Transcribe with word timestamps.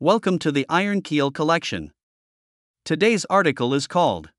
Welcome 0.00 0.38
to 0.40 0.52
the 0.52 0.64
Iron 0.68 1.02
Keel 1.02 1.32
Collection. 1.32 1.90
Today's 2.84 3.24
article 3.24 3.74
is 3.74 3.88
called 3.88 4.30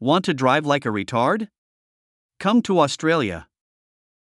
Want 0.00 0.24
to 0.24 0.32
Drive 0.32 0.64
Like 0.64 0.86
a 0.86 0.88
Retard? 0.88 1.48
Come 2.40 2.62
to 2.62 2.80
Australia. 2.80 3.48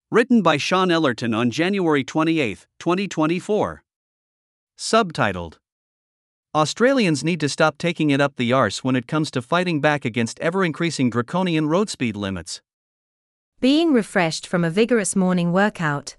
Written 0.09 0.41
by 0.41 0.57
Shôn 0.57 0.91
Ellerton 0.91 1.35
on 1.35 1.51
January 1.51 2.03
28, 2.03 2.65
2024. 2.79 3.83
Subtitled 4.79 5.59
Australians 6.55 7.23
need 7.23 7.39
to 7.39 7.47
stop 7.47 7.77
taking 7.77 8.09
it 8.09 8.19
up 8.19 8.37
the 8.37 8.51
arse 8.51 8.83
when 8.83 8.95
it 8.95 9.05
comes 9.05 9.29
to 9.29 9.43
fighting 9.43 9.79
back 9.79 10.05
against 10.05 10.39
ever 10.39 10.65
increasing 10.65 11.11
draconian 11.11 11.67
road 11.67 11.87
speed 11.87 12.15
limits. 12.15 12.63
Being 13.59 13.93
refreshed 13.93 14.47
from 14.47 14.63
a 14.63 14.71
vigorous 14.71 15.15
morning 15.15 15.53
workout, 15.53 16.15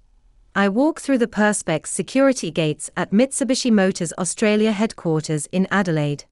I 0.54 0.68
walk 0.68 1.00
through 1.00 1.16
the 1.16 1.26
Perspex 1.26 1.86
security 1.86 2.50
gates 2.50 2.90
at 2.94 3.10
Mitsubishi 3.10 3.70
Motors 3.70 4.12
Australia 4.18 4.72
headquarters 4.72 5.46
in 5.46 5.66
Adelaide. 5.70 6.24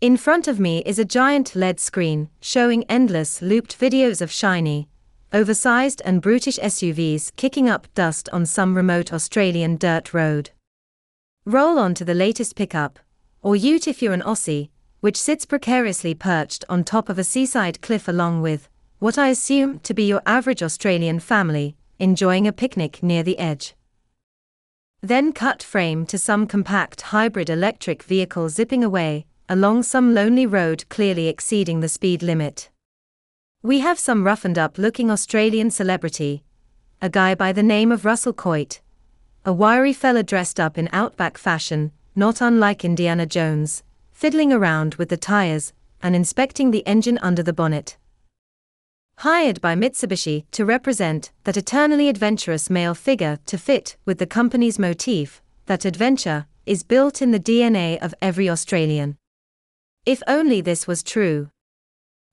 In 0.00 0.16
front 0.16 0.48
of 0.48 0.58
me 0.58 0.82
is 0.86 0.98
a 0.98 1.04
giant 1.04 1.54
LED 1.54 1.78
screen 1.78 2.30
showing 2.40 2.84
endless 2.84 3.42
looped 3.42 3.78
videos 3.78 4.22
of 4.22 4.32
shiny, 4.32 4.88
oversized 5.34 6.00
and 6.06 6.22
brutish 6.22 6.58
SUVs 6.60 7.30
kicking 7.36 7.68
up 7.68 7.92
dust 7.92 8.30
on 8.30 8.46
some 8.46 8.74
remote 8.74 9.12
Australian 9.12 9.76
dirt 9.76 10.14
road. 10.14 10.48
Roll 11.44 11.78
on 11.78 11.92
to 11.92 12.06
the 12.06 12.14
latest 12.14 12.56
pickup, 12.56 12.98
or 13.42 13.54
ute 13.54 13.86
if 13.86 14.00
you're 14.00 14.14
an 14.14 14.22
Aussie, 14.22 14.70
which 15.00 15.20
sits 15.20 15.44
precariously 15.44 16.14
perched 16.14 16.64
on 16.70 16.82
top 16.82 17.10
of 17.10 17.18
a 17.18 17.24
seaside 17.24 17.82
cliff 17.82 18.08
along 18.08 18.40
with 18.40 18.70
what 18.98 19.18
I 19.18 19.28
assume 19.28 19.80
to 19.80 19.92
be 19.92 20.04
your 20.04 20.22
average 20.24 20.62
Australian 20.62 21.20
family 21.20 21.76
enjoying 21.98 22.46
a 22.46 22.52
picnic 22.52 23.02
near 23.02 23.22
the 23.22 23.38
edge. 23.38 23.74
Then 25.00 25.32
cut 25.32 25.62
frame 25.62 26.06
to 26.06 26.18
some 26.18 26.46
compact 26.46 27.00
hybrid 27.00 27.48
electric 27.48 28.02
vehicle 28.02 28.48
zipping 28.48 28.82
away 28.82 29.26
along 29.48 29.82
some 29.82 30.14
lonely 30.14 30.46
road 30.46 30.84
clearly 30.88 31.28
exceeding 31.28 31.80
the 31.80 31.88
speed 31.88 32.22
limit. 32.22 32.70
We 33.62 33.78
have 33.80 33.98
some 33.98 34.24
roughened 34.24 34.58
up 34.58 34.78
looking 34.78 35.10
Australian 35.10 35.70
celebrity, 35.70 36.42
a 37.00 37.08
guy 37.08 37.34
by 37.34 37.52
the 37.52 37.62
name 37.62 37.92
of 37.92 38.04
Russell 38.04 38.32
Coight, 38.32 38.80
a 39.44 39.52
wiry 39.52 39.92
fella 39.92 40.22
dressed 40.22 40.58
up 40.58 40.76
in 40.76 40.88
outback 40.92 41.38
fashion, 41.38 41.92
not 42.16 42.40
unlike 42.40 42.84
Indiana 42.84 43.26
Jones, 43.26 43.84
fiddling 44.10 44.52
around 44.52 44.96
with 44.96 45.08
the 45.08 45.16
tires 45.16 45.72
and 46.02 46.16
inspecting 46.16 46.70
the 46.70 46.86
engine 46.86 47.18
under 47.22 47.42
the 47.42 47.52
bonnet 47.52 47.96
hired 49.18 49.60
by 49.60 49.74
Mitsubishi 49.74 50.44
to 50.50 50.64
represent 50.64 51.32
that 51.44 51.56
eternally 51.56 52.08
adventurous 52.08 52.68
male 52.68 52.94
figure 52.94 53.38
to 53.46 53.56
fit 53.56 53.96
with 54.04 54.18
the 54.18 54.26
company's 54.26 54.78
motif 54.78 55.42
that 55.66 55.84
adventure 55.84 56.46
is 56.66 56.82
built 56.82 57.22
in 57.22 57.30
the 57.30 57.40
DNA 57.40 57.98
of 57.98 58.14
every 58.20 58.48
Australian. 58.48 59.16
If 60.04 60.22
only 60.28 60.60
this 60.60 60.86
was 60.86 61.02
true. 61.02 61.48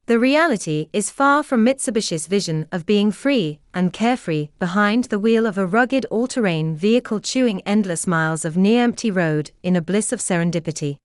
The 0.06 0.20
reality 0.20 0.90
is 0.92 1.10
far 1.10 1.42
from 1.42 1.66
Mitsubishi's 1.66 2.28
vision 2.28 2.68
of 2.72 2.86
being 2.86 3.12
free 3.12 3.60
and 3.74 3.94
carefree 3.94 4.50
behind 4.60 5.06
the 5.06 5.20
wheel 5.20 5.46
of 5.46 5.58
a 5.58 5.66
rugged 5.66 6.06
all 6.12 6.28
terrain 6.28 6.76
vehicle 6.76 7.22
chewing 7.22 7.62
endless 7.62 8.06
miles 8.06 8.44
of 8.44 8.58
near 8.58 8.84
empty 8.84 9.10
road 9.10 9.52
in 9.64 9.78
a 9.78 9.82
bliss 9.82 10.12
of 10.12 10.20
serendipity. 10.20 10.98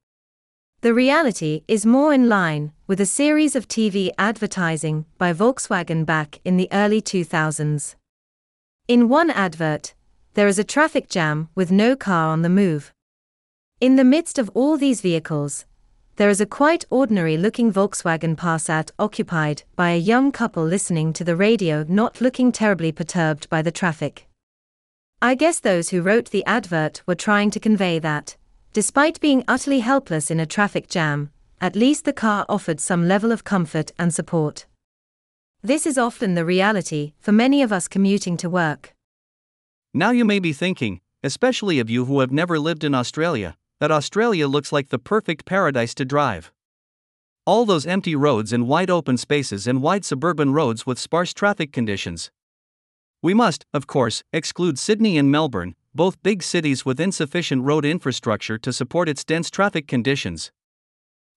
The 0.81 0.95
reality 0.95 1.65
is 1.67 1.85
more 1.85 2.15
in 2.15 2.29
line 2.29 2.71
with 2.87 3.01
a 3.01 3.07
series 3.07 3.57
of 3.57 3.67
TV 3.67 4.11
advertising 4.17 5.07
by 5.19 5.33
Volkswagen 5.33 6.07
back 6.07 6.39
in 6.45 6.57
the 6.57 6.69
early 6.71 7.03
2000s. 7.03 7.97
In 8.87 9.09
one 9.09 9.29
advert, 9.29 9.95
there 10.35 10.47
is 10.47 10.57
a 10.57 10.63
traffic 10.63 11.09
jam 11.09 11.49
with 11.57 11.73
no 11.73 11.97
car 11.97 12.29
on 12.29 12.43
the 12.43 12.49
move. 12.49 12.93
In 13.81 13.97
the 13.97 14.05
midst 14.05 14.39
of 14.39 14.53
all 14.55 14.77
these 14.77 15.01
vehicles, 15.01 15.65
there 16.15 16.31
is 16.31 16.41
a 16.41 16.47
quite 16.47 16.85
ordinary 16.91 17.37
looking 17.37 17.73
Volkswagen 17.73 18.37
Passat 18.37 18.93
occupied 19.01 19.65
by 19.75 19.91
a 19.91 19.99
young 19.99 20.31
couple 20.31 20.65
listening 20.65 21.13
to 21.15 21.25
the 21.25 21.35
radio, 21.35 21.85
not 21.89 22.21
looking 22.21 22.53
terribly 22.53 22.93
perturbed 22.93 23.49
by 23.49 23.63
the 23.63 23.73
traffic. 23.73 24.29
I 25.21 25.35
guess 25.35 25.59
those 25.59 25.89
who 25.89 26.03
wrote 26.03 26.31
the 26.31 26.47
advert 26.47 27.03
were 27.05 27.17
trying 27.17 27.51
to 27.51 27.59
convey 27.59 27.99
that, 27.99 28.37
Despite 28.73 29.21
being 29.21 29.45
utterly 29.49 29.81
helpless 29.81 30.31
in 30.31 30.39
a 30.39 30.47
traffic 30.47 30.89
jam, 30.89 31.31
at 31.61 31.75
least 31.75 32.05
the 32.05 32.13
car 32.13 32.45
offered 32.49 32.81
some 32.81 33.09
level 33.09 33.33
of 33.33 33.43
comfort 33.43 33.93
and 33.99 34.13
support. 34.15 34.67
This 35.63 35.87
is 35.87 35.99
often 35.99 36.35
the 36.35 36.45
reality 36.45 37.15
for 37.19 37.33
many 37.33 37.63
of 37.63 37.73
us 37.73 37.89
commuting 37.89 38.37
to 38.37 38.51
work. 38.51 38.95
Now 39.95 40.11
you 40.11 40.25
may 40.25 40.39
be 40.39 40.53
thinking, 40.53 41.01
especially 41.25 41.81
of 41.81 41.91
you 41.91 42.05
who 42.05 42.21
have 42.21 42.31
never 42.31 42.59
lived 42.59 42.85
in 42.85 42.95
Australia, 42.95 43.57
that 43.81 43.91
Australia 43.91 44.47
looks 44.47 44.71
like 44.71 44.91
the 44.91 44.99
perfect 44.99 45.47
paradise 45.47 45.95
to 45.95 46.05
drive. 46.05 46.53
All 47.47 47.65
those 47.65 47.87
empty 47.87 48.15
roads 48.15 48.53
and 48.53 48.69
wide 48.69 48.91
open 48.91 49.17
spaces 49.17 49.67
and 49.67 49.83
wide 49.83 50.05
suburban 50.05 50.53
roads 50.53 50.85
with 50.85 50.99
sparse 50.99 51.33
traffic 51.33 51.73
conditions. 51.73 52.31
We 53.23 53.35
must, 53.35 53.65
of 53.73 53.87
course, 53.87 54.23
exclude 54.33 54.79
Sydney 54.79 55.17
and 55.17 55.31
Melbourne, 55.31 55.75
both 55.99 56.23
big 56.23 56.45
cities 56.45 56.87
with 56.87 57.01
insufficient 57.01 57.65
road 57.65 57.85
infrastructure 57.85 58.57
to 58.57 58.73
support 58.73 59.09
its 59.09 59.25
dense 59.25 59.51
traffic 59.51 59.89
conditions. 59.89 60.53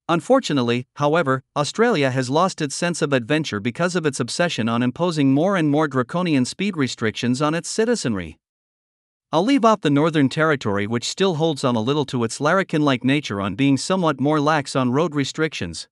Unfortunately, 0.07 0.85
however, 0.97 1.41
Australia 1.55 2.11
has 2.11 2.29
lost 2.29 2.61
its 2.61 2.75
sense 2.75 3.01
of 3.01 3.11
adventure 3.11 3.59
because 3.59 3.95
of 3.95 4.05
its 4.05 4.19
obsession 4.19 4.69
on 4.69 4.83
imposing 4.83 5.33
more 5.33 5.55
and 5.55 5.71
more 5.71 5.87
draconian 5.87 6.45
speed 6.45 6.77
restrictions 6.77 7.41
on 7.41 7.55
its 7.55 7.69
citizenry. 7.69 8.37
I'll 9.31 9.43
leave 9.43 9.65
off 9.65 9.81
the 9.81 9.89
Northern 9.89 10.29
Territory, 10.29 10.85
which 10.85 11.09
still 11.09 11.35
holds 11.37 11.63
on 11.63 11.75
a 11.75 11.81
little 11.81 12.05
to 12.05 12.23
its 12.23 12.39
larrikin 12.39 12.83
like 12.83 13.03
nature 13.03 13.41
on 13.41 13.55
being 13.55 13.77
somewhat 13.77 14.21
more 14.21 14.39
lax 14.39 14.75
on 14.75 14.91
road 14.91 15.15
restrictions. 15.15 15.87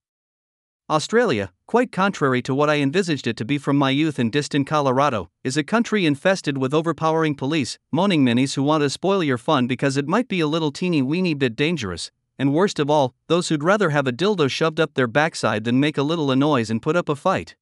Australia, 0.90 1.52
quite 1.68 1.92
contrary 1.92 2.42
to 2.42 2.56
what 2.56 2.68
I 2.68 2.78
envisaged 2.78 3.28
it 3.28 3.38
to 3.38 3.46
be 3.46 3.60
from 3.60 3.78
my 3.78 3.92
youth 3.92 4.18
in 4.18 4.32
distant 4.32 4.66
Colorado, 4.66 5.30
is 5.44 5.56
a 5.56 5.64
country 5.64 6.04
infested 6.04 6.58
with 6.58 6.74
overpowering 6.74 7.36
police, 7.36 7.78
moaning 7.92 8.26
minis 8.26 8.56
who 8.56 8.64
want 8.64 8.82
to 8.82 8.90
spoil 8.90 9.24
your 9.24 9.38
fun 9.38 9.68
because 9.68 9.98
it 9.98 10.08
might 10.08 10.28
be 10.28 10.40
a 10.40 10.48
little 10.48 10.72
teeny 10.72 11.04
weeny 11.04 11.36
bit 11.36 11.56
dangerous, 11.56 12.10
and 12.40 12.56
worst 12.56 12.80
of 12.80 12.90
all, 12.90 13.14
those 13.28 13.50
who'd 13.50 13.64
rather 13.64 13.92
have 13.92 14.08
a 14.08 14.12
dildo 14.12 14.50
shoved 14.50 14.80
up 14.80 14.96
their 14.96 15.06
backside 15.06 15.64
than 15.64 15.80
make 15.80 15.96
a 15.96 16.02
little 16.02 16.32
a 16.32 16.36
noise 16.36 16.72
and 16.72 16.82
put 16.82 16.96
up 16.96 17.08
a 17.08 17.16
fight. 17.16 17.56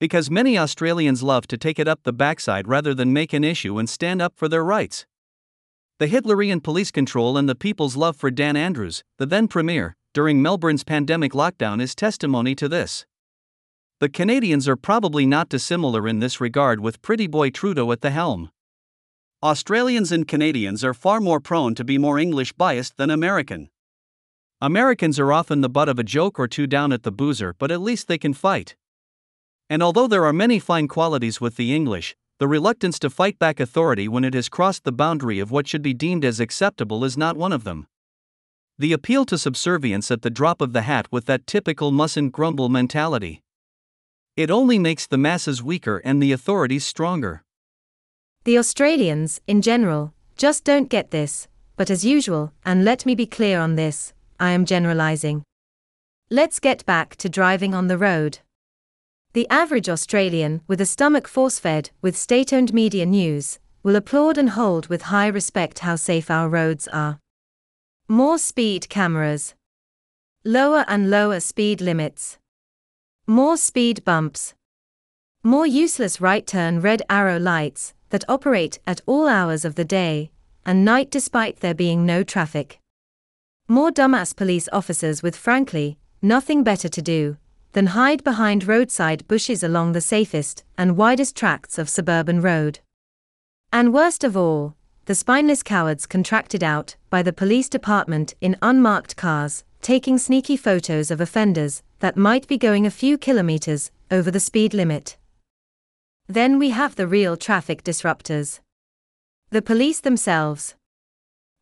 Because 0.00 0.28
many 0.28 0.58
Australians 0.58 1.22
love 1.22 1.46
to 1.46 1.56
take 1.56 1.78
it 1.78 1.86
up 1.86 2.00
the 2.02 2.12
backside 2.12 2.66
rather 2.66 2.92
than 2.92 3.12
make 3.12 3.32
an 3.32 3.44
issue 3.44 3.78
and 3.78 3.88
stand 3.88 4.20
up 4.20 4.32
for 4.34 4.48
their 4.48 4.64
rights. 4.64 5.06
The 6.00 6.08
Hitlerian 6.08 6.60
police 6.60 6.90
control 6.90 7.38
and 7.38 7.48
the 7.48 7.54
people's 7.54 7.94
love 7.94 8.16
for 8.16 8.32
Dan 8.32 8.56
Andrews, 8.56 9.04
the 9.18 9.26
then 9.26 9.46
premier, 9.46 9.94
during 10.12 10.42
Melbourne's 10.42 10.84
pandemic 10.84 11.32
lockdown 11.32 11.80
is 11.80 11.94
testimony 11.94 12.54
to 12.54 12.68
this. 12.68 13.06
The 14.00 14.08
Canadians 14.08 14.68
are 14.68 14.76
probably 14.76 15.26
not 15.26 15.48
dissimilar 15.48 16.08
in 16.08 16.18
this 16.18 16.40
regard 16.40 16.80
with 16.80 17.02
Pretty 17.02 17.26
Boy 17.26 17.50
Trudeau 17.50 17.92
at 17.92 18.00
the 18.00 18.10
helm. 18.10 18.50
Australians 19.42 20.12
and 20.12 20.28
Canadians 20.28 20.84
are 20.84 20.94
far 20.94 21.20
more 21.20 21.40
prone 21.40 21.74
to 21.74 21.84
be 21.84 21.98
more 21.98 22.18
English 22.18 22.52
biased 22.52 22.96
than 22.96 23.10
American. 23.10 23.70
Americans 24.60 25.18
are 25.18 25.32
often 25.32 25.60
the 25.60 25.68
butt 25.68 25.88
of 25.88 25.98
a 25.98 26.04
joke 26.04 26.38
or 26.38 26.46
two 26.46 26.66
down 26.66 26.92
at 26.92 27.02
the 27.02 27.10
boozer, 27.10 27.54
but 27.58 27.70
at 27.70 27.80
least 27.80 28.06
they 28.06 28.18
can 28.18 28.34
fight. 28.34 28.76
And 29.70 29.82
although 29.82 30.06
there 30.06 30.24
are 30.24 30.32
many 30.32 30.58
fine 30.58 30.88
qualities 30.88 31.40
with 31.40 31.56
the 31.56 31.74
English, 31.74 32.14
the 32.38 32.46
reluctance 32.46 32.98
to 32.98 33.10
fight 33.10 33.38
back 33.38 33.58
authority 33.58 34.08
when 34.08 34.24
it 34.24 34.34
has 34.34 34.48
crossed 34.48 34.84
the 34.84 34.92
boundary 34.92 35.38
of 35.38 35.50
what 35.50 35.66
should 35.66 35.82
be 35.82 35.94
deemed 35.94 36.24
as 36.24 36.40
acceptable 36.40 37.04
is 37.04 37.16
not 37.16 37.36
one 37.36 37.52
of 37.52 37.64
them. 37.64 37.86
The 38.82 38.92
appeal 38.92 39.24
to 39.26 39.38
subservience 39.38 40.10
at 40.10 40.22
the 40.22 40.28
drop 40.28 40.60
of 40.60 40.72
the 40.72 40.82
hat 40.82 41.06
with 41.12 41.26
that 41.26 41.46
typical 41.46 41.92
mustn't 41.92 42.32
grumble 42.32 42.68
mentality. 42.68 43.40
It 44.36 44.50
only 44.50 44.76
makes 44.76 45.06
the 45.06 45.16
masses 45.16 45.62
weaker 45.62 45.98
and 46.04 46.20
the 46.20 46.32
authorities 46.32 46.84
stronger. 46.84 47.44
The 48.42 48.58
Australians, 48.58 49.40
in 49.46 49.62
general, 49.62 50.14
just 50.36 50.64
don't 50.64 50.88
get 50.88 51.12
this, 51.12 51.46
but 51.76 51.90
as 51.90 52.04
usual, 52.04 52.52
and 52.64 52.84
let 52.84 53.06
me 53.06 53.14
be 53.14 53.24
clear 53.24 53.60
on 53.60 53.76
this, 53.76 54.14
I 54.40 54.50
am 54.50 54.64
generalizing. 54.64 55.44
Let's 56.28 56.58
get 56.58 56.84
back 56.84 57.14
to 57.18 57.28
driving 57.28 57.74
on 57.74 57.86
the 57.86 57.98
road. 57.98 58.40
The 59.32 59.48
average 59.48 59.88
Australian, 59.88 60.60
with 60.66 60.80
a 60.80 60.86
stomach 60.86 61.28
force 61.28 61.60
fed 61.60 61.90
with 62.00 62.16
state 62.16 62.52
owned 62.52 62.74
media 62.74 63.06
news, 63.06 63.60
will 63.84 63.94
applaud 63.94 64.38
and 64.38 64.50
hold 64.50 64.88
with 64.88 65.02
high 65.02 65.28
respect 65.28 65.78
how 65.86 65.94
safe 65.94 66.32
our 66.32 66.48
roads 66.48 66.88
are. 66.88 67.20
More 68.12 68.36
speed 68.36 68.90
cameras. 68.90 69.54
Lower 70.44 70.84
and 70.86 71.08
lower 71.08 71.40
speed 71.40 71.80
limits. 71.80 72.36
More 73.26 73.56
speed 73.56 74.04
bumps. 74.04 74.52
More 75.42 75.66
useless 75.66 76.20
right 76.20 76.46
turn 76.46 76.82
red 76.82 77.00
arrow 77.08 77.38
lights 77.38 77.94
that 78.10 78.28
operate 78.28 78.78
at 78.86 79.00
all 79.06 79.28
hours 79.28 79.64
of 79.64 79.76
the 79.76 79.86
day 79.86 80.30
and 80.66 80.84
night 80.84 81.10
despite 81.10 81.60
there 81.60 81.72
being 81.72 82.04
no 82.04 82.22
traffic. 82.22 82.80
More 83.66 83.90
dumbass 83.90 84.36
police 84.36 84.68
officers 84.74 85.22
with 85.22 85.34
frankly 85.34 85.96
nothing 86.20 86.62
better 86.62 86.90
to 86.90 87.00
do 87.00 87.38
than 87.72 87.96
hide 87.96 88.22
behind 88.22 88.68
roadside 88.68 89.26
bushes 89.26 89.62
along 89.62 89.92
the 89.92 90.02
safest 90.02 90.64
and 90.76 90.98
widest 90.98 91.34
tracts 91.34 91.78
of 91.78 91.88
suburban 91.88 92.42
road. 92.42 92.80
And 93.72 93.94
worst 93.94 94.22
of 94.22 94.36
all, 94.36 94.76
the 95.06 95.14
spineless 95.14 95.62
cowards 95.62 96.06
contracted 96.06 96.62
out 96.62 96.94
by 97.10 97.22
the 97.22 97.32
police 97.32 97.68
department 97.68 98.34
in 98.40 98.56
unmarked 98.62 99.16
cars, 99.16 99.64
taking 99.80 100.16
sneaky 100.16 100.56
photos 100.56 101.10
of 101.10 101.20
offenders 101.20 101.82
that 101.98 102.16
might 102.16 102.46
be 102.46 102.56
going 102.56 102.86
a 102.86 102.90
few 102.90 103.18
kilometers 103.18 103.90
over 104.10 104.30
the 104.30 104.40
speed 104.40 104.72
limit. 104.72 105.16
Then 106.28 106.58
we 106.58 106.70
have 106.70 106.94
the 106.94 107.08
real 107.08 107.36
traffic 107.36 107.82
disruptors. 107.82 108.60
The 109.50 109.60
police 109.60 110.00
themselves. 110.00 110.76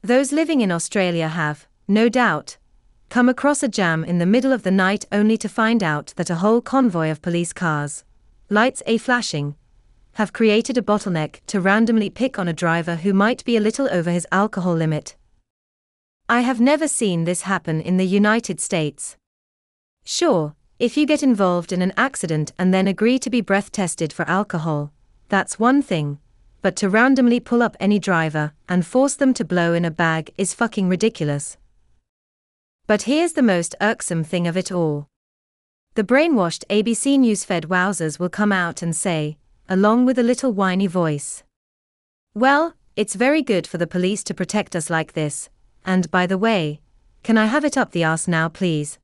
Those 0.03 0.33
living 0.33 0.61
in 0.61 0.71
Australia 0.71 1.29
have, 1.29 1.67
no 1.89 2.09
doubt, 2.09 2.59
come 3.09 3.29
across 3.29 3.63
a 3.63 3.69
jam 3.69 4.05
in 4.05 4.19
the 4.19 4.27
middle 4.27 4.53
of 4.53 4.63
the 4.63 4.71
night 4.71 5.07
only 5.11 5.37
to 5.39 5.49
find 5.49 5.83
out 5.83 6.13
that 6.17 6.31
a 6.31 6.37
whole 6.37 6.61
convoy 6.61 7.11
of 7.11 7.23
police 7.23 7.53
cars, 7.53 8.05
lights 8.51 8.83
a 8.87 8.99
flashing, 8.99 9.57
have 10.15 10.33
created 10.33 10.77
a 10.77 10.83
bottleneck 10.83 11.41
to 11.47 11.61
randomly 11.61 12.11
pick 12.11 12.39
on 12.39 12.49
a 12.49 12.53
driver 12.53 12.97
who 12.97 13.13
might 13.13 13.45
be 13.45 13.57
a 13.57 13.61
little 13.61 13.89
over 13.91 14.11
his 14.11 14.27
alcohol 14.33 14.75
limit. 14.75 15.17
I 16.29 16.41
have 16.43 16.61
never 16.61 16.87
seen 16.87 17.25
this 17.25 17.43
happen 17.43 17.81
in 17.81 17.97
the 17.97 18.07
United 18.07 18.61
States. 18.61 19.17
Sure, 20.05 20.55
if 20.79 20.97
you 20.97 21.07
get 21.07 21.23
involved 21.23 21.73
in 21.73 21.83
an 21.83 21.93
accident 21.97 22.53
and 22.59 22.73
then 22.73 22.87
agree 22.87 23.19
to 23.19 23.31
be 23.31 23.41
breath 23.41 23.71
tested 23.71 24.13
for 24.13 24.29
alcohol, 24.29 24.93
that's 25.29 25.59
one 25.59 25.83
thing, 25.83 26.19
but 26.63 26.77
to 26.77 26.89
randomly 26.89 27.41
pull 27.41 27.63
up 27.63 27.77
any 27.81 27.99
driver 27.99 28.53
and 28.69 28.87
force 28.87 29.15
them 29.15 29.35
to 29.35 29.45
blow 29.45 29.75
in 29.75 29.85
a 29.85 29.91
bag 29.91 30.33
is 30.39 30.55
fucking 30.55 30.89
ridiculous. 30.89 31.57
But 32.87 33.03
here's 33.03 33.35
the 33.35 33.43
most 33.43 33.75
irksome 33.81 34.25
thing 34.25 34.47
of 34.47 34.57
it 34.57 34.73
all. 34.73 35.09
The 35.95 36.05
brainwashed 36.05 36.65
ABC 36.71 37.19
News 37.19 37.45
fed 37.45 37.65
wowzers 37.65 38.19
will 38.19 38.29
come 38.29 38.53
out 38.53 38.83
and 38.83 38.95
say, 38.95 39.37
along 39.71 40.05
with 40.05 40.19
a 40.19 40.23
little 40.23 40.53
whiny 40.53 40.89
voice, 40.89 41.45
Well, 42.35 42.75
it's 42.97 43.15
very 43.15 43.41
good 43.41 43.69
for 43.69 43.79
the 43.79 43.87
police 43.87 44.25
to 44.25 44.35
protect 44.35 44.75
us 44.75 44.91
like 44.91 45.13
this, 45.13 45.49
and 45.87 46.11
by 46.11 46.27
the 46.27 46.37
way, 46.37 46.81
can 47.23 47.39
I 47.39 47.47
have 47.47 47.65
it 47.65 47.79
up 47.79 47.93
the 47.93 48.03
arse 48.03 48.27
now, 48.27 48.49
please? 48.49 48.99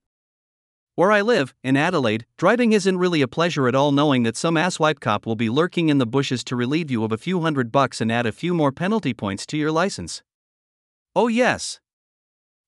Where 0.96 1.12
I 1.12 1.20
live, 1.20 1.54
in 1.62 1.76
Adelaide, 1.76 2.26
driving 2.36 2.72
isn't 2.72 2.98
really 2.98 3.22
a 3.22 3.28
pleasure 3.28 3.68
at 3.68 3.76
all 3.76 3.92
knowing 3.92 4.24
that 4.24 4.36
some 4.36 4.56
asswipe 4.56 4.98
cop 4.98 5.24
will 5.24 5.36
be 5.36 5.48
lurking 5.48 5.88
in 5.88 5.98
the 5.98 6.06
bushes 6.06 6.42
to 6.44 6.56
relieve 6.56 6.90
you 6.90 7.04
of 7.04 7.12
a 7.12 7.18
few 7.18 7.42
hundred 7.42 7.70
bucks 7.70 8.00
and 8.00 8.10
add 8.10 8.26
a 8.26 8.32
few 8.32 8.52
more 8.52 8.72
penalty 8.72 9.14
points 9.14 9.46
to 9.46 9.56
your 9.56 9.70
license. 9.70 10.24
Oh, 11.14 11.28
yes. 11.28 11.78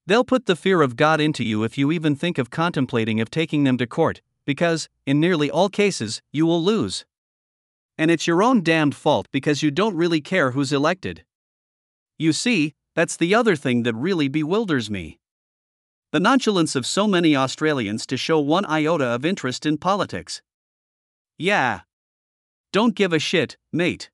They'll 0.06 0.24
put 0.24 0.46
the 0.46 0.56
fear 0.56 0.82
of 0.82 0.94
God 0.94 1.20
into 1.20 1.42
you 1.42 1.64
if 1.64 1.76
you 1.76 1.90
even 1.90 2.14
think 2.14 2.38
of 2.38 2.50
contemplating 2.50 3.20
of 3.20 3.28
taking 3.28 3.64
them 3.64 3.76
to 3.78 3.88
court, 3.88 4.20
because, 4.44 4.88
in 5.04 5.18
nearly 5.18 5.50
all 5.50 5.68
cases, 5.68 6.22
you 6.30 6.46
will 6.46 6.62
lose. 6.62 7.04
And 7.98 8.10
it's 8.10 8.28
your 8.28 8.42
own 8.42 8.62
damned 8.62 8.94
fault 8.94 9.26
because 9.32 9.62
you 9.62 9.70
don't 9.72 9.96
really 9.96 10.20
care 10.20 10.52
who's 10.52 10.72
elected. 10.72 11.24
You 12.16 12.32
see, 12.32 12.74
that's 12.94 13.16
the 13.16 13.34
other 13.34 13.56
thing 13.56 13.82
that 13.82 13.94
really 13.94 14.28
bewilders 14.28 14.88
me. 14.88 15.18
The 16.12 16.20
nonchalance 16.20 16.74
of 16.74 16.86
so 16.86 17.06
many 17.06 17.36
Australians 17.36 18.06
to 18.06 18.16
show 18.16 18.40
one 18.40 18.64
iota 18.64 19.04
of 19.04 19.24
interest 19.24 19.66
in 19.66 19.76
politics. 19.76 20.40
Yeah. 21.36 21.80
Don't 22.72 22.94
give 22.94 23.12
a 23.12 23.18
shit, 23.18 23.56
mate. 23.72 24.10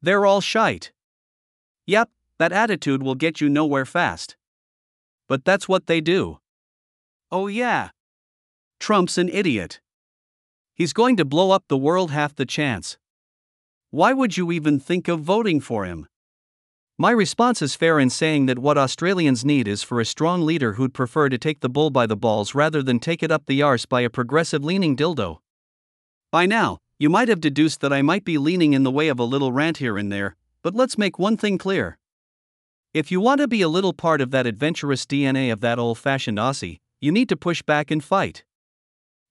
They're 0.00 0.24
all 0.24 0.40
shite. 0.40 0.92
Yep, 1.86 2.10
that 2.38 2.52
attitude 2.52 3.02
will 3.02 3.14
get 3.14 3.40
you 3.40 3.48
nowhere 3.48 3.84
fast. 3.84 4.36
But 5.28 5.44
that's 5.44 5.68
what 5.68 5.86
they 5.86 6.00
do. 6.00 6.38
Oh, 7.30 7.46
yeah. 7.46 7.90
Trump's 8.80 9.18
an 9.18 9.28
idiot. 9.28 9.80
He's 10.74 10.92
going 10.92 11.16
to 11.18 11.24
blow 11.24 11.52
up 11.52 11.64
the 11.68 11.76
world 11.76 12.10
half 12.10 12.34
the 12.34 12.44
chance. 12.44 12.98
Why 13.90 14.12
would 14.12 14.36
you 14.36 14.50
even 14.50 14.80
think 14.80 15.06
of 15.06 15.20
voting 15.20 15.60
for 15.60 15.84
him? 15.84 16.08
My 16.98 17.12
response 17.12 17.62
is 17.62 17.76
fair 17.76 18.00
in 18.00 18.10
saying 18.10 18.46
that 18.46 18.58
what 18.58 18.76
Australians 18.76 19.44
need 19.44 19.68
is 19.68 19.84
for 19.84 20.00
a 20.00 20.04
strong 20.04 20.42
leader 20.42 20.72
who'd 20.72 20.92
prefer 20.92 21.28
to 21.28 21.38
take 21.38 21.60
the 21.60 21.68
bull 21.68 21.90
by 21.90 22.06
the 22.06 22.16
balls 22.16 22.56
rather 22.56 22.82
than 22.82 22.98
take 22.98 23.22
it 23.22 23.30
up 23.30 23.46
the 23.46 23.62
arse 23.62 23.86
by 23.86 24.00
a 24.00 24.10
progressive 24.10 24.64
leaning 24.64 24.96
dildo. 24.96 25.38
By 26.32 26.46
now, 26.46 26.78
you 26.98 27.08
might 27.08 27.28
have 27.28 27.40
deduced 27.40 27.80
that 27.80 27.92
I 27.92 28.02
might 28.02 28.24
be 28.24 28.38
leaning 28.38 28.72
in 28.72 28.82
the 28.82 28.90
way 28.90 29.08
of 29.08 29.20
a 29.20 29.24
little 29.24 29.52
rant 29.52 29.78
here 29.78 29.96
and 29.96 30.10
there, 30.10 30.34
but 30.62 30.74
let's 30.74 30.98
make 30.98 31.18
one 31.18 31.36
thing 31.36 31.56
clear. 31.56 31.98
If 32.92 33.12
you 33.12 33.20
want 33.20 33.40
to 33.40 33.48
be 33.48 33.62
a 33.62 33.68
little 33.68 33.92
part 33.92 34.20
of 34.20 34.32
that 34.32 34.46
adventurous 34.46 35.06
DNA 35.06 35.52
of 35.52 35.60
that 35.60 35.78
old 35.78 35.98
fashioned 35.98 36.38
Aussie, 36.38 36.78
you 37.00 37.12
need 37.12 37.28
to 37.28 37.36
push 37.36 37.62
back 37.62 37.90
and 37.90 38.02
fight. 38.02 38.44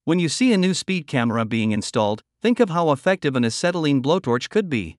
When 0.06 0.18
you 0.18 0.28
see 0.28 0.52
a 0.52 0.58
new 0.58 0.74
speed 0.74 1.06
camera 1.06 1.46
being 1.46 1.72
installed, 1.72 2.22
think 2.42 2.60
of 2.60 2.68
how 2.68 2.90
effective 2.90 3.36
an 3.36 3.44
acetylene 3.44 4.02
blowtorch 4.02 4.50
could 4.50 4.68
be. 4.68 4.98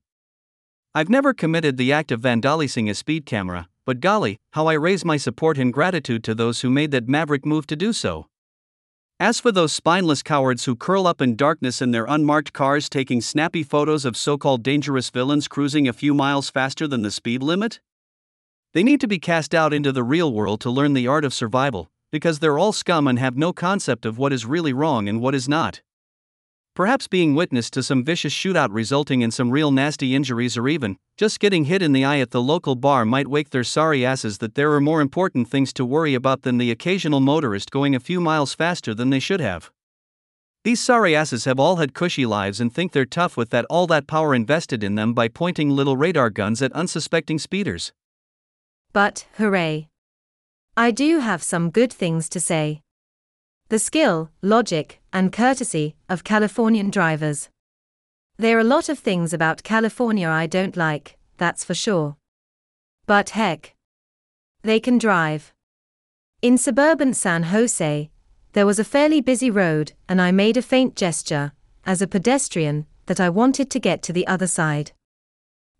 I've 0.96 1.08
never 1.08 1.32
committed 1.32 1.76
the 1.76 1.92
act 1.92 2.10
of 2.10 2.20
vandalizing 2.20 2.90
a 2.90 2.94
speed 2.94 3.24
camera, 3.24 3.68
but 3.84 4.00
golly, 4.00 4.38
how 4.54 4.66
I 4.66 4.72
raise 4.72 5.04
my 5.04 5.16
support 5.16 5.58
and 5.58 5.72
gratitude 5.72 6.24
to 6.24 6.34
those 6.34 6.62
who 6.62 6.70
made 6.70 6.90
that 6.90 7.06
maverick 7.06 7.46
move 7.46 7.68
to 7.68 7.76
do 7.76 7.92
so. 7.92 8.26
As 9.20 9.38
for 9.38 9.52
those 9.52 9.72
spineless 9.72 10.24
cowards 10.24 10.64
who 10.64 10.74
curl 10.74 11.06
up 11.06 11.22
in 11.22 11.36
darkness 11.36 11.80
in 11.80 11.92
their 11.92 12.06
unmarked 12.06 12.52
cars 12.52 12.88
taking 12.88 13.20
snappy 13.20 13.62
photos 13.62 14.04
of 14.04 14.16
so 14.16 14.36
called 14.36 14.64
dangerous 14.64 15.08
villains 15.10 15.46
cruising 15.46 15.86
a 15.86 15.92
few 15.92 16.14
miles 16.14 16.50
faster 16.50 16.88
than 16.88 17.02
the 17.02 17.12
speed 17.12 17.44
limit, 17.44 17.78
they 18.72 18.82
need 18.82 19.00
to 19.00 19.08
be 19.08 19.20
cast 19.20 19.54
out 19.54 19.72
into 19.72 19.92
the 19.92 20.02
real 20.02 20.32
world 20.32 20.60
to 20.62 20.70
learn 20.70 20.94
the 20.94 21.06
art 21.06 21.24
of 21.24 21.32
survival, 21.32 21.90
because 22.10 22.38
they're 22.38 22.58
all 22.58 22.72
scum 22.72 23.06
and 23.06 23.18
have 23.18 23.36
no 23.36 23.52
concept 23.52 24.06
of 24.06 24.18
what 24.18 24.32
is 24.32 24.46
really 24.46 24.72
wrong 24.72 25.08
and 25.08 25.20
what 25.20 25.34
is 25.34 25.48
not. 25.48 25.82
Perhaps 26.76 27.08
being 27.08 27.34
witness 27.34 27.70
to 27.70 27.82
some 27.82 28.04
vicious 28.04 28.34
shootout 28.34 28.68
resulting 28.70 29.22
in 29.22 29.30
some 29.30 29.50
real 29.50 29.70
nasty 29.70 30.14
injuries 30.14 30.58
or 30.58 30.68
even 30.68 30.98
just 31.16 31.40
getting 31.40 31.64
hit 31.64 31.80
in 31.80 31.92
the 31.92 32.04
eye 32.04 32.18
at 32.18 32.32
the 32.32 32.42
local 32.42 32.74
bar 32.74 33.06
might 33.06 33.28
wake 33.28 33.48
their 33.48 33.64
sorry 33.64 34.04
asses 34.04 34.38
that 34.38 34.56
there 34.56 34.70
are 34.72 34.80
more 34.80 35.00
important 35.00 35.48
things 35.48 35.72
to 35.72 35.86
worry 35.86 36.12
about 36.12 36.42
than 36.42 36.58
the 36.58 36.70
occasional 36.70 37.20
motorist 37.20 37.70
going 37.70 37.94
a 37.94 38.00
few 38.00 38.20
miles 38.20 38.52
faster 38.52 38.92
than 38.92 39.08
they 39.08 39.18
should 39.18 39.40
have. 39.40 39.70
These 40.64 40.82
sorry 40.82 41.16
asses 41.16 41.46
have 41.46 41.58
all 41.58 41.76
had 41.76 41.94
cushy 41.94 42.26
lives 42.26 42.60
and 42.60 42.70
think 42.70 42.92
they're 42.92 43.06
tough 43.06 43.38
with 43.38 43.48
that 43.50 43.64
all 43.70 43.86
that 43.86 44.06
power 44.06 44.34
invested 44.34 44.84
in 44.84 44.96
them 44.96 45.14
by 45.14 45.28
pointing 45.28 45.70
little 45.70 45.96
radar 45.96 46.28
guns 46.28 46.60
at 46.60 46.72
unsuspecting 46.72 47.38
speeders. 47.38 47.92
But, 48.92 49.26
hooray! 49.38 49.88
I 50.78 50.90
do 50.90 51.20
have 51.20 51.42
some 51.42 51.70
good 51.70 51.90
things 51.90 52.28
to 52.28 52.38
say. 52.38 52.82
The 53.70 53.78
skill, 53.78 54.30
logic, 54.42 55.00
and 55.10 55.32
courtesy 55.32 55.96
of 56.06 56.22
Californian 56.22 56.90
drivers. 56.90 57.48
There 58.36 58.58
are 58.58 58.60
a 58.60 58.64
lot 58.64 58.90
of 58.90 58.98
things 58.98 59.32
about 59.32 59.62
California 59.62 60.28
I 60.28 60.46
don't 60.46 60.76
like, 60.76 61.16
that's 61.38 61.64
for 61.64 61.72
sure. 61.72 62.16
But 63.06 63.30
heck. 63.30 63.74
They 64.60 64.78
can 64.78 64.98
drive. 64.98 65.54
In 66.42 66.58
suburban 66.58 67.14
San 67.14 67.44
Jose, 67.44 68.10
there 68.52 68.66
was 68.66 68.78
a 68.78 68.84
fairly 68.84 69.22
busy 69.22 69.50
road, 69.50 69.94
and 70.10 70.20
I 70.20 70.30
made 70.30 70.58
a 70.58 70.62
faint 70.62 70.94
gesture, 70.94 71.52
as 71.86 72.02
a 72.02 72.06
pedestrian, 72.06 72.84
that 73.06 73.18
I 73.18 73.30
wanted 73.30 73.70
to 73.70 73.80
get 73.80 74.02
to 74.02 74.12
the 74.12 74.26
other 74.26 74.46
side. 74.46 74.92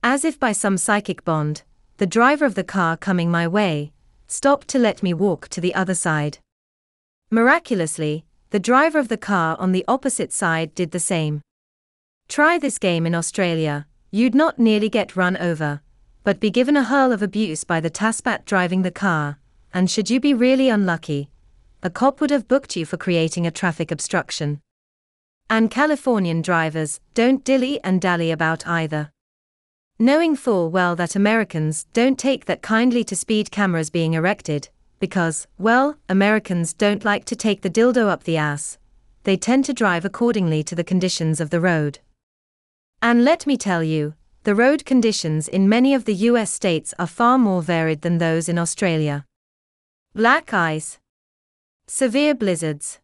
As 0.03 0.25
if 0.25 0.41
by 0.41 0.53
some 0.53 0.79
psychic 0.79 1.23
bond, 1.23 1.65
the 1.99 2.07
driver 2.07 2.47
of 2.47 2.55
the 2.55 2.65
car 2.65 2.97
coming 2.97 3.31
my 3.31 3.47
way, 3.47 3.93
stopped 4.27 4.69
to 4.69 4.79
let 4.79 5.03
me 5.03 5.15
walk 5.15 5.49
to 5.49 5.61
the 5.61 5.75
other 5.75 5.95
side. 5.95 6.39
Miraculously, 7.31 8.25
the 8.51 8.61
driver 8.61 8.99
of 8.99 9.09
the 9.09 9.17
car 9.17 9.57
on 9.59 9.73
the 9.73 9.85
opposite 9.89 10.33
side 10.33 10.75
did 10.75 10.93
the 10.93 11.01
same. 11.01 11.43
Try 12.29 12.59
this 12.59 12.79
game 12.79 13.07
in 13.07 13.15
Australia, 13.15 13.87
you'd 14.11 14.35
not 14.35 14.59
nearly 14.59 14.89
get 14.89 15.17
run 15.17 15.37
over, 15.37 15.81
but 16.25 16.41
be 16.41 16.51
given 16.51 16.77
a 16.77 16.85
hurl 16.85 17.13
of 17.13 17.23
abuse 17.23 17.65
by 17.65 17.81
the 17.81 17.91
taspat 17.91 18.45
driving 18.45 18.83
the 18.83 18.91
car, 18.91 19.39
and 19.73 19.91
should 19.91 20.11
you 20.11 20.21
be 20.21 20.35
really 20.35 20.69
unlucky, 20.69 21.31
a 21.83 21.91
cop 21.91 22.21
would 22.21 22.31
have 22.31 22.49
booked 22.49 22.77
you 22.77 22.85
for 22.85 22.97
creating 22.97 23.47
a 23.47 23.51
traffic 23.51 23.91
obstruction. 23.91 24.61
And 25.49 25.71
Californian 25.71 26.43
drivers 26.43 27.01
don't 27.15 27.45
dilly 27.45 27.79
and 27.85 28.01
dally 28.01 28.31
about 28.31 28.67
either. 28.67 29.13
Knowing 29.99 30.37
full 30.37 30.71
well 30.71 30.95
that 30.95 31.17
Americans 31.17 31.85
don't 31.95 32.19
take 32.19 32.45
that 32.45 32.61
kindly 32.61 33.03
to 33.03 33.17
speed 33.17 33.51
cameras 33.51 33.89
being 33.89 34.13
erected, 34.13 34.69
because, 35.01 35.47
well, 35.57 35.97
Americans 36.07 36.75
don't 36.75 37.03
like 37.03 37.25
to 37.25 37.35
take 37.35 37.63
the 37.63 37.71
dildo 37.71 38.07
up 38.07 38.25
the 38.25 38.37
ass. 38.37 38.77
They 39.25 39.39
tend 39.39 39.65
to 39.65 39.73
drive 39.73 40.05
accordingly 40.05 40.63
to 40.65 40.75
the 40.75 40.85
conditions 40.85 41.41
of 41.41 41.49
the 41.49 41.61
road. 41.61 42.01
And 43.01 43.25
let 43.25 43.47
me 43.47 43.57
tell 43.57 43.83
you, 43.83 44.13
the 44.45 44.55
road 44.55 44.85
conditions 44.85 45.49
in 45.49 45.67
many 45.69 45.95
of 45.95 46.05
the 46.05 46.15
US 46.31 46.51
states 46.51 46.93
are 46.99 47.07
far 47.07 47.39
more 47.39 47.63
varied 47.63 48.03
than 48.03 48.19
those 48.19 48.51
in 48.51 48.59
Australia. 48.59 49.25
Black 50.15 50.53
ice, 50.53 50.99
severe 51.87 52.35
blizzards, 52.35 53.01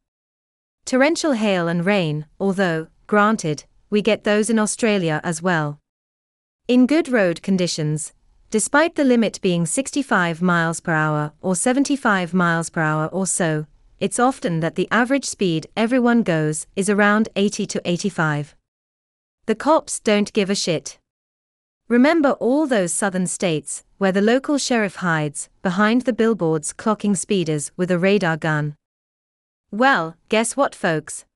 torrential 0.84 1.32
hail 1.32 1.68
and 1.68 1.86
rain, 1.86 2.26
although, 2.38 2.88
granted, 3.06 3.64
we 3.88 4.02
get 4.02 4.24
those 4.24 4.50
in 4.50 4.58
Australia 4.58 5.20
as 5.24 5.40
well. 5.40 5.78
In 6.72 6.86
good 6.86 7.10
road 7.10 7.42
conditions, 7.42 8.14
despite 8.48 8.94
the 8.94 9.04
limit 9.04 9.38
being 9.42 9.66
65 9.66 10.40
miles 10.40 10.80
per 10.80 10.92
hour 10.92 11.34
or 11.42 11.54
75 11.54 12.32
miles 12.32 12.70
per 12.70 12.80
hour 12.80 13.08
or 13.08 13.26
so, 13.26 13.66
it's 14.00 14.18
often 14.18 14.60
that 14.60 14.74
the 14.74 14.88
average 14.90 15.26
speed 15.26 15.66
everyone 15.76 16.22
goes 16.22 16.66
is 16.74 16.88
around 16.88 17.28
80 17.36 17.66
to 17.66 17.82
85. 17.84 18.56
The 19.44 19.54
cops 19.54 20.00
don't 20.00 20.32
give 20.32 20.48
a 20.48 20.54
shit. 20.54 20.98
Remember 21.88 22.30
all 22.40 22.66
those 22.66 22.94
southern 22.94 23.26
states 23.26 23.84
where 23.98 24.12
the 24.12 24.22
local 24.22 24.56
sheriff 24.56 24.94
hides 24.96 25.50
behind 25.60 26.06
the 26.06 26.14
billboards 26.14 26.72
clocking 26.72 27.18
speeders 27.18 27.70
with 27.76 27.90
a 27.90 27.98
radar 27.98 28.38
gun? 28.38 28.76
Well, 29.70 30.16
guess 30.30 30.56
what, 30.56 30.74
folks? 30.74 31.26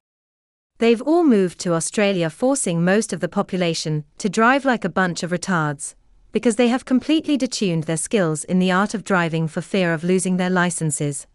They've 0.79 1.01
all 1.01 1.25
moved 1.25 1.59
to 1.61 1.73
Australia, 1.73 2.29
forcing 2.29 2.85
most 2.85 3.15
of 3.15 3.21
the 3.21 3.29
population 3.29 4.05
to 4.19 4.29
drive 4.29 4.67
like 4.67 4.85
a 4.85 4.91
bunch 4.91 5.23
of 5.23 5.31
retards, 5.31 5.95
because 6.33 6.57
they 6.57 6.69
have 6.69 6.85
completely 6.85 7.39
detuned 7.39 7.87
their 7.87 7.97
skills 7.97 8.45
in 8.45 8.59
the 8.59 8.71
art 8.71 8.93
of 8.93 9.03
driving 9.03 9.49
for 9.49 9.63
fear 9.63 9.95
of 9.95 10.05
losing 10.05 10.37
their 10.37 10.51
licenses. 10.51 11.27